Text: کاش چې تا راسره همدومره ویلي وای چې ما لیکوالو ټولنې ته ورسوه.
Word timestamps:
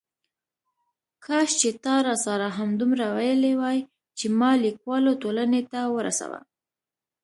کاش 1.25 1.49
چې 1.59 1.69
تا 1.83 1.95
راسره 2.07 2.47
همدومره 2.57 3.05
ویلي 3.15 3.53
وای 3.61 3.79
چې 4.17 4.25
ما 4.39 4.51
لیکوالو 4.63 5.11
ټولنې 5.21 5.61
ته 5.71 5.79
ورسوه. 5.95 6.39